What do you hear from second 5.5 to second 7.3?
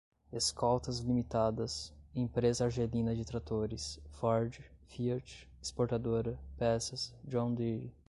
exportadora, peças,